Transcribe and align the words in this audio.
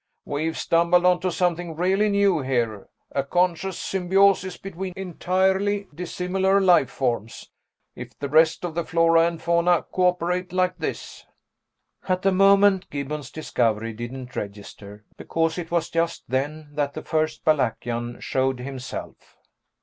"We've 0.25 0.57
stumbled 0.57 1.05
onto 1.05 1.29
something 1.29 1.75
really 1.75 2.09
new 2.09 2.39
here, 2.41 2.89
a 3.11 3.23
conscious 3.23 3.77
symbiosis 3.77 4.57
between 4.57 4.93
entirely 4.95 5.89
dissimilar 5.93 6.59
life 6.59 6.89
forms! 6.89 7.51
If 7.95 8.17
the 8.17 8.27
rest 8.27 8.65
of 8.65 8.73
the 8.73 8.83
flora 8.83 9.27
and 9.27 9.39
fauna 9.39 9.83
cooperate 9.83 10.51
like 10.53 10.75
this...." 10.79 11.27
At 12.09 12.23
the 12.23 12.31
moment, 12.31 12.89
Gibbons' 12.89 13.29
discovery 13.29 13.93
didn't 13.93 14.35
register, 14.35 15.05
because 15.17 15.59
it 15.59 15.69
was 15.69 15.91
just 15.91 16.23
then 16.27 16.69
that 16.73 16.95
the 16.95 17.03
first 17.03 17.45
Balakian 17.45 18.21
showed 18.21 18.59
himself. 18.59 19.37